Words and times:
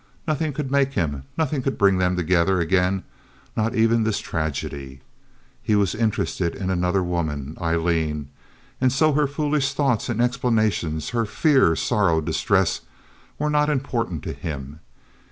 Nothing 0.27 0.51
could 0.51 0.71
make 0.71 0.93
him, 0.93 1.25
nothing 1.37 1.61
could 1.61 1.77
bring 1.77 1.99
them 1.99 2.15
together 2.15 2.59
again, 2.59 3.03
not 3.55 3.75
even 3.75 4.01
this 4.03 4.17
tragedy. 4.17 5.01
He 5.61 5.75
was 5.75 5.93
interested 5.93 6.55
in 6.55 6.71
another 6.71 7.03
woman—Aileen—and 7.03 8.91
so 8.91 9.13
her 9.13 9.27
foolish 9.27 9.75
thoughts 9.75 10.09
and 10.09 10.19
explanations, 10.19 11.09
her 11.11 11.27
fear, 11.27 11.75
sorrow, 11.75 12.19
distress, 12.19 12.81
were 13.37 13.51
not 13.51 13.69
important 13.69 14.23
to 14.23 14.33
him. 14.33 14.79